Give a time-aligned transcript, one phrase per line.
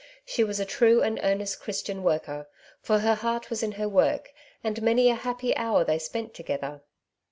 [0.25, 2.49] She was a true and earnest Chris tian worker,
[2.81, 6.33] for her heart was in her work j and many a happy hour they spent
[6.33, 6.81] together.